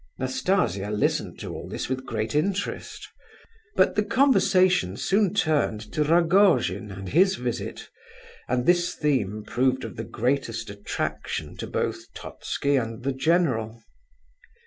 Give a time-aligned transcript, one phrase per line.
[0.17, 3.07] Nastasia listened to all this with great interest;
[3.75, 7.87] but the conversation soon turned to Rogojin and his visit,
[8.47, 13.83] and this theme proved of the greatest attraction to both Totski and the general.